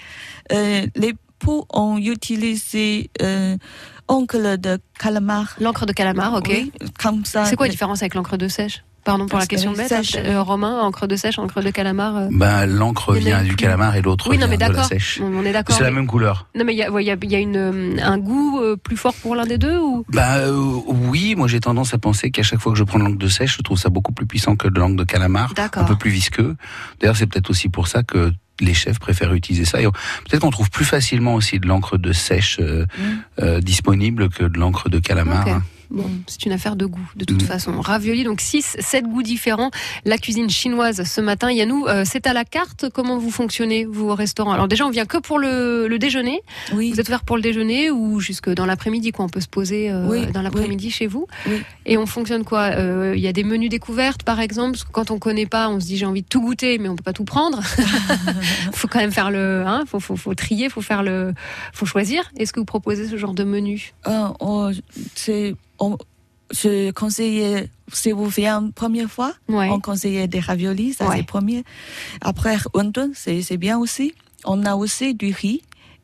[0.53, 3.57] Euh, les poux ont utilisé euh,
[4.09, 5.57] oncle de calamar.
[5.61, 6.49] L'encre de calamar, ok.
[6.49, 7.45] Oui, comme ça.
[7.45, 8.83] C'est quoi la différence avec l'encre de sèche?
[9.09, 9.91] Pardon pour la question bête.
[9.91, 10.17] hein, sèche.
[10.23, 12.17] euh, Romain, encre de sèche, encre de calamar.
[12.17, 12.29] euh.
[12.31, 15.19] Ben, l'encre vient du calamar et l'autre Oui, non, vient mais de la sèche.
[15.23, 15.75] On est d'accord.
[15.75, 16.47] C'est la même couleur.
[16.55, 18.77] Non, mais il y a, ouais, y a- y a une, euh, un goût euh,
[18.77, 20.05] plus fort pour l'un des deux ou?
[20.13, 20.53] Bah euh,
[20.87, 23.29] oui, moi j'ai tendance à penser qu'à chaque fois que je prends de l'encre de
[23.29, 25.85] sèche, je trouve ça beaucoup plus puissant que de l'encre de calamar, D'accord.
[25.85, 26.55] un peu plus visqueux.
[27.01, 29.79] D'ailleurs, c'est peut-être aussi pour ça que les chefs préfèrent utiliser ça.
[29.79, 32.85] Peut-être qu'on trouve plus facilement aussi de l'encre de sèche euh,
[33.41, 35.47] euh, disponible que de l'encre de calamar.
[35.47, 35.55] Ok.
[35.91, 37.47] Bon, c'est une affaire de goût, de toute Mm.
[37.47, 37.81] façon.
[37.81, 39.71] Ravioli, donc 6, 7 goûts différents.
[40.05, 41.51] La cuisine chinoise ce matin.
[41.51, 44.53] Yannou, euh, c'est à la carte Comment vous fonctionnez, vous, au restaurant?
[44.53, 46.43] Alors déjà, on vient que pour le, le déjeuner.
[46.75, 46.91] Oui.
[46.93, 49.25] Vous êtes ouvert pour le déjeuner ou jusque dans l'après-midi, quoi?
[49.25, 51.63] On peut se poser euh, Oui, dans l'après-midi chez vous Oui.
[51.87, 52.71] Et on fonctionne quoi?
[52.75, 55.69] Euh, Il y a des menus découvertes, par exemple parce que Quand on connaît pas,
[55.71, 57.63] on se dit j'ai envie de tout goûter, mais on peut pas tout prendre.
[58.73, 59.65] faut quand même faire le...
[59.67, 61.33] Hein, faut, faut, faut trier, faut faire le...
[61.73, 62.31] faut choisir.
[62.37, 63.93] Est-ce que vous proposez ce genre de menu?
[64.07, 64.71] Euh, on-
[65.15, 65.99] c'est- on-
[66.51, 69.69] je conseillais, si vous venez une première fois, Ouais.
[69.71, 71.19] on conseillait des raviolis, ça Ouais.
[71.19, 71.63] c'est premier.
[72.23, 74.15] Après, wonton, c'est c'est bien aussi.
[74.45, 75.61] On a aussi du riz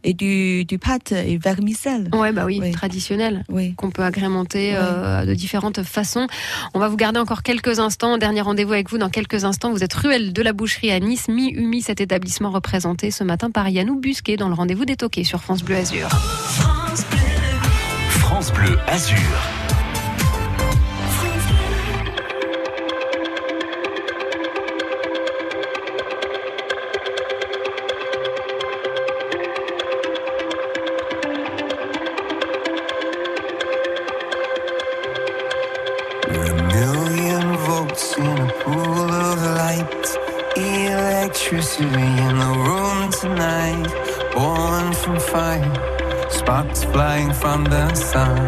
[0.06, 2.10] et du, du pâte et vermicelle.
[2.12, 2.72] Ouais, bah oui, Oui.
[2.72, 3.42] traditionnel.
[3.48, 3.72] Oui.
[3.76, 6.26] Qu'on peut agrémenter euh, de différentes façons.
[6.74, 8.18] On va vous garder encore quelques instants.
[8.18, 9.70] Dernier rendez-vous avec vous dans quelques instants.
[9.72, 13.66] Vous êtes ruelle de la boucherie à Nice, mi-umi, cet établissement représenté ce matin par
[13.70, 16.08] Yannou Busquet dans le rendez-vous des toquets sur France Bleu Azur.
[16.10, 17.06] France
[18.10, 19.16] France Bleu Azur.
[42.06, 43.88] In the room tonight.
[44.34, 48.38] Born from fire, sparks flying from the sun.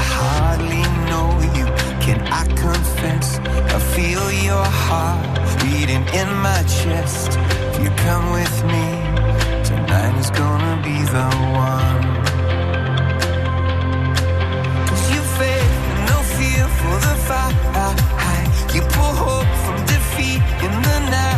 [0.00, 1.66] I hardly know you.
[2.04, 3.38] Can I confess?
[3.76, 5.24] I feel your heart
[5.62, 7.30] beating in my chest.
[7.70, 8.86] If you come with me,
[9.64, 11.28] tonight is gonna be the
[11.68, 12.04] one.
[14.88, 15.74] Cause you faith
[16.10, 18.21] no fear for the fight.
[18.74, 21.32] You pull hope from defeat in the night.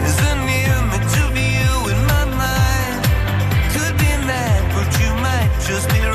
[0.00, 0.20] There's
[1.92, 2.98] in my mind.
[3.74, 6.05] Could be mad, but you might just be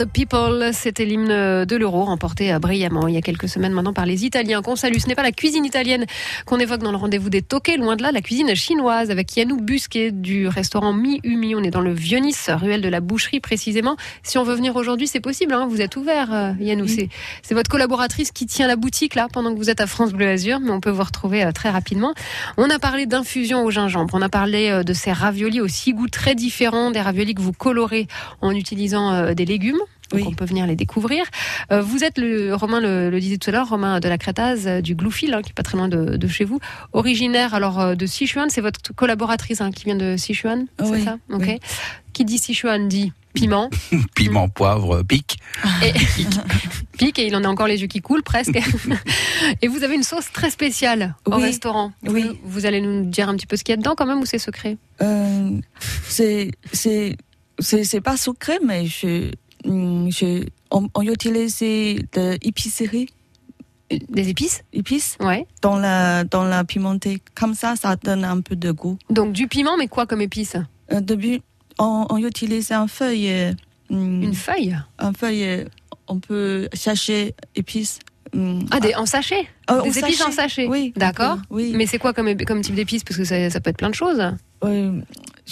[0.00, 1.28] the people, c'était l'hymne
[1.64, 4.98] de l'euro remporté brillamment il y a quelques semaines maintenant par les Italiens qu'on salue.
[4.98, 6.06] Ce n'est pas la cuisine italienne
[6.46, 9.60] qu'on évoque dans le rendez-vous des toquets, loin de là, la cuisine chinoise avec Yannou
[9.60, 11.54] Busquet du restaurant Mi Umi.
[11.54, 13.96] On est dans le Vieux-Nice, ruelle de la boucherie précisément.
[14.22, 16.86] Si on veut venir aujourd'hui, c'est possible, hein, vous êtes ouvert euh, Yannou.
[16.86, 17.08] C'est,
[17.42, 20.28] c'est votre collaboratrice qui tient la boutique là pendant que vous êtes à France Bleu
[20.28, 22.14] Azur, mais on peut vous retrouver euh, très rapidement.
[22.56, 26.08] On a parlé d'infusion au gingembre, on a parlé euh, de ces raviolis aussi goûts
[26.08, 28.08] très différents, des raviolis que vous colorez
[28.40, 29.80] en utilisant euh, des légumes.
[30.10, 31.24] Donc on peut venir les découvrir.
[31.70, 34.66] Euh, vous êtes le Romain le, le disait tout à l'heure, Romain de la Crétase
[34.66, 36.58] euh, du Gloufil, hein, qui est pas très loin de, de chez vous,
[36.92, 38.50] originaire alors euh, de Sichuan.
[38.50, 41.42] C'est votre collaboratrice hein, qui vient de Sichuan, c'est ça Ok.
[41.46, 41.58] oui.
[42.12, 43.70] Qui dit Sichuan dit piment.
[44.16, 45.38] Piment, poivre, pic.
[45.84, 45.92] Et,
[46.98, 48.58] pique et il en a encore les yeux qui coulent presque.
[49.62, 51.92] et vous avez une sauce très spéciale au Oui, restaurant.
[52.08, 52.24] oui.
[52.42, 54.18] Vous, vous allez nous dire un petit peu ce qu'il y a dedans quand même
[54.18, 54.76] ou c'est secret?
[55.02, 55.50] Euh,
[56.08, 57.16] c'est c'est
[57.60, 59.30] c'est c'est pas secret, mais je
[59.64, 63.08] je on, on utilise de épicerie.
[64.08, 64.62] Des épices?
[64.72, 65.16] Épices.
[65.20, 65.46] Ouais.
[65.62, 67.20] Dans la dans la pimentée.
[67.34, 68.96] Comme ça, ça donne un peu de goût.
[69.10, 70.54] Donc du piment, mais quoi comme épice?
[70.92, 71.40] Au début,
[71.78, 73.54] on, on utilise un feuille.
[73.90, 74.76] hum, Une feuille?
[74.98, 75.66] Un feuille.
[76.06, 77.98] on peut chercher épices.
[78.32, 81.38] hum, Ah, des, en sachet Euh, Des épices en sachet, oui, D'accord.
[81.50, 81.72] oui.
[81.74, 83.02] Mais c'est quoi comme type d'épices?
[83.02, 84.22] Parce que ça, ça peut être plein de choses.
[84.64, 85.00] euh,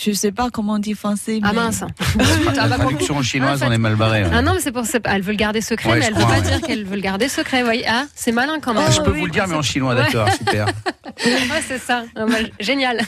[0.01, 1.41] je sais pas comment on dit français.
[1.43, 1.81] Ah mince.
[2.55, 4.23] La Ah, bah, traduction chinoise, en fait- on est mal barré.
[4.25, 4.31] ouais.
[4.33, 4.99] Ah non, mais c'est pour ça.
[5.05, 6.47] Elle veut le garder secret, Ouais, mais elle veut crois, pas ouais.
[6.47, 7.63] dire qu'elle veut le garder secret.
[7.63, 7.85] Voyez.
[7.89, 8.85] Ah, c'est malin quand même.
[8.87, 10.67] Ah, je peux vous le dire, mais en chinois, d'accord, super.
[11.25, 12.05] Ouais, c'est ça.
[12.15, 12.27] Ah,
[12.61, 13.01] génial.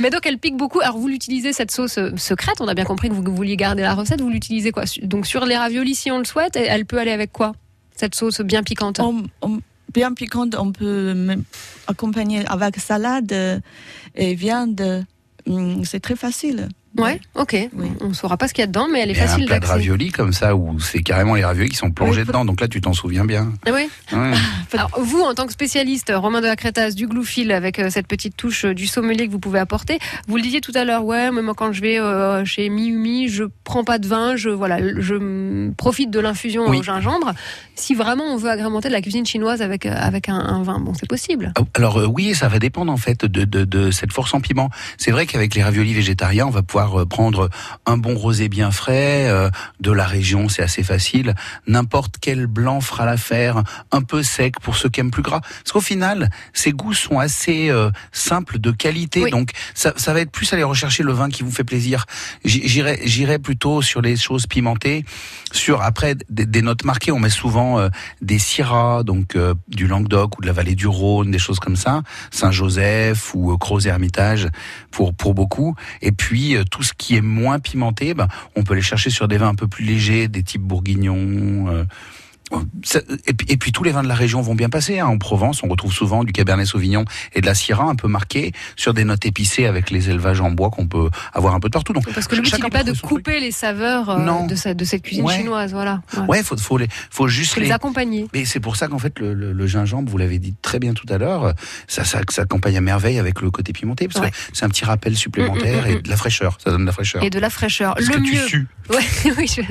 [0.00, 0.80] mais donc, elle pique beaucoup.
[0.80, 2.56] Alors, vous l'utilisez, cette sauce euh, secrète.
[2.60, 4.20] On a bien compris que vous vouliez garder la recette.
[4.22, 4.84] Vous l'utilisez quoi?
[5.02, 7.52] Donc, sur les raviolis, si on le souhaite, elle peut aller avec quoi
[7.94, 9.00] Cette sauce bien piquante?
[9.00, 9.60] On- on-
[9.92, 11.14] bien piquante, on peut
[11.86, 13.60] accompagner avec salade euh,
[14.14, 15.04] et viande.
[15.46, 16.68] Hum, C'est très facile.
[16.96, 17.56] Ouais, ok.
[18.00, 19.24] On ne saura pas ce qu'il y a dedans, mais elle est Il y a
[19.24, 19.72] un facile plat de d'accès.
[19.74, 22.44] raviolis comme ça où c'est carrément les raviolis qui sont plongés dedans.
[22.44, 23.52] Donc là, tu t'en souviens bien.
[23.66, 23.88] Ah Oui.
[24.12, 24.32] Ouais.
[24.72, 28.06] Alors, vous, en tant que spécialiste, Romain de la Crétasse, du glouphile, avec euh, cette
[28.06, 31.04] petite touche euh, du sommelier que vous pouvez apporter, vous le disiez tout à l'heure,
[31.04, 34.50] ouais, mais moi, quand je vais euh, chez Miumi, je prends pas de vin, je,
[34.50, 36.78] voilà, je profite de l'infusion Oui.
[36.78, 37.32] au gingembre.
[37.76, 40.78] Si vraiment on veut agrémenter de la cuisine chinoise avec, euh, avec un, un vin,
[40.78, 41.52] bon, c'est possible.
[41.58, 44.70] Ah, Alors oui, ça va dépendre en fait de, de, de cette force en piment.
[44.98, 47.48] C'est vrai qu'avec les raviolis végétariens, on va pouvoir euh, prendre
[47.86, 51.34] un bon rosé bien frais euh, de la région, c'est assez facile.
[51.66, 55.40] N'importe quel blanc fera l'affaire, un peu sec pour ceux qui aiment plus gras.
[55.40, 59.30] Parce qu'au final, ces goûts sont assez euh, simples, de qualité, Oui.
[59.30, 62.04] donc ça, ça va être plus aller rechercher le vin qui vous fait plaisir.
[62.44, 65.04] J'irai j'irai plutôt sur les choses pimentées,
[65.52, 67.12] sur après des, des notes marquées.
[67.12, 67.88] On met souvent euh,
[68.20, 69.36] des syrahs, donc
[69.68, 73.56] du Languedoc ou de la vallée du Rhône, des choses comme ça, Saint-Joseph ou euh,
[73.56, 74.48] Crozes-Hermitage
[74.94, 75.74] pour pour beaucoup.
[76.00, 79.28] Et puis euh, tout ce qui est moins pimenté, ben, on peut les chercher sur
[79.28, 81.84] des vins un peu plus légers, des types bourguignons.
[83.48, 84.98] Et, puis, tous les vins de la région vont bien passer.
[85.00, 85.06] hein.
[85.06, 88.52] En Provence, on retrouve souvent du Cabernet Sauvignon et de la Syrah un peu marqué
[88.76, 91.72] sur des notes épicées avec les élevages en bois qu'on peut avoir un peu de
[91.72, 91.92] partout.
[91.92, 93.04] Donc, Parce que le but, n'est pas de truc.
[93.06, 94.46] couper les saveurs euh, Non.
[94.46, 95.36] de, cette- de cette cuisine Ouais.
[95.36, 96.02] chinoise, voilà.
[96.16, 96.26] Ouais.
[96.28, 98.26] Ouais, faut, faut les, faut juste Faut les accompagner.
[98.34, 100.92] Mais c'est pour ça qu'en fait le, le- le gingembre, vous l'avez dit très bien
[100.94, 101.54] tout à l'heure,
[101.88, 102.20] ça, ça,
[102.76, 104.30] à merveille avec le côté pimenté parce Ouais.
[104.30, 106.58] que c'est un petit rappel supplémentaire Mm, mm, mm, et de la fraîcheur.
[106.62, 107.22] Ça donne de la fraîcheur.
[107.22, 107.94] Et de la fraîcheur.
[107.94, 108.46] Parce le que tu mieux.
[108.46, 108.66] sues.
[108.90, 109.62] Ouais, oui, je,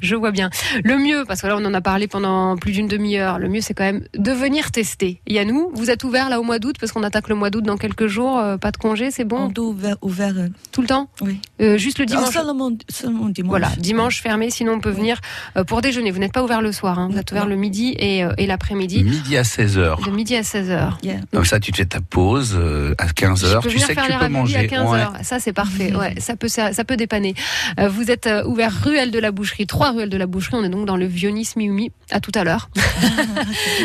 [0.00, 0.50] je vois bien.
[0.84, 3.60] Le mieux, parce que là on en a parlé pendant plus d'une demi-heure, le mieux
[3.60, 5.20] c'est quand même de venir tester.
[5.26, 7.76] Yannou, vous êtes ouvert là au mois d'août, parce qu'on attaque le mois d'août dans
[7.76, 9.36] quelques jours, euh, pas de congé, c'est bon?
[9.44, 10.32] On doit ouvert, ouvert.
[10.36, 11.08] euh, Tout le temps?
[11.20, 11.40] Oui.
[11.60, 13.50] Euh, Juste le dimanche Ah, seulement, seulement dimanche.
[13.50, 15.20] Voilà, dimanche fermé, sinon on peut venir
[15.56, 16.10] euh, pour déjeuner.
[16.10, 17.08] Vous n'êtes pas ouvert le soir, hein.
[17.10, 19.04] vous êtes ouvert le midi et, euh, et l'après-midi.
[19.04, 20.04] Midi à 16h.
[20.04, 20.94] De midi à 16h.
[21.32, 23.46] Comme ça, tu te fais ta pause euh, à 15h.
[23.46, 24.56] Je peux Tu sais que faire tu les peux manger.
[24.56, 24.98] à 15 Ouais.
[25.00, 25.12] heures.
[25.22, 25.92] Ça, c'est parfait.
[25.94, 27.34] Ouais, ça peut, ça, ça peut dépanner.
[27.78, 28.26] Euh, vous êtes
[28.62, 30.56] ruelle de la boucherie, trois ruelles de la boucherie.
[30.56, 31.90] On est donc dans le Vieux-Nice Miumi.
[32.10, 32.68] À tout à l'heure.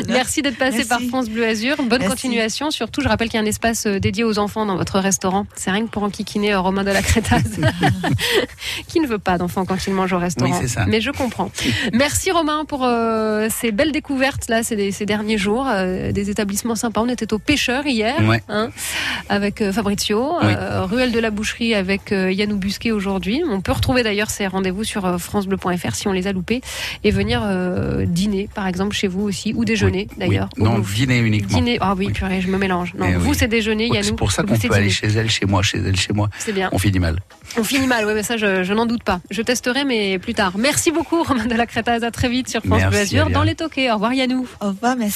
[0.07, 0.89] Merci d'être passé Merci.
[0.89, 1.77] par France Bleu Azur.
[1.77, 2.07] Bonne Merci.
[2.09, 2.69] continuation.
[2.69, 5.45] Surtout, je rappelle qu'il y a un espace euh, dédié aux enfants dans votre restaurant.
[5.55, 7.59] C'est rien que pour enquiquiner euh, Romain de la Crétaze,
[8.87, 10.59] qui ne veut pas d'enfants quand il mange au restaurant.
[10.59, 10.85] Oui, ça.
[10.85, 11.49] Mais je comprends.
[11.93, 16.75] Merci Romain pour euh, ces belles découvertes là ces, ces derniers jours, euh, des établissements
[16.75, 17.01] sympas.
[17.01, 18.43] On était au pêcheur hier, Ouais.
[18.49, 18.69] hein,
[19.29, 20.47] avec Fabrizio, Oui.
[20.55, 23.41] euh, Ruelle de la Boucherie avec Yannou Busquet aujourd'hui.
[23.49, 26.59] On peut retrouver d'ailleurs ces rendez-vous sur euh, francebleu.fr si on les a loupés
[27.05, 30.49] et venir euh, dîner par exemple chez vous aussi ou déjeuner d'ailleurs.
[30.57, 30.63] Oui.
[30.63, 30.93] Non, Louvre.
[30.93, 31.57] dîner uniquement.
[31.57, 32.93] Dîner, ah oui, purée, je me mélange.
[32.97, 33.35] Non, Eh vous oui.
[33.39, 34.07] c'est déjeuner, Donc, Yannou.
[34.09, 36.29] C'est pour ça qu'on peut aller chez elle, chez moi, chez elle, chez moi.
[36.39, 36.69] C'est bien.
[36.73, 37.19] On finit mal.
[37.57, 39.21] On finit mal, ouais, mais ça, je, je n'en doute pas.
[39.31, 40.53] Je testerai, mais plus tard.
[40.57, 42.03] Merci beaucoup, Romain de la Crétaze.
[42.03, 43.89] À très vite sur France Bleu Azur dans les toquets.
[43.91, 44.45] Au revoir, Yannou.
[44.61, 45.07] Au revoir, merci.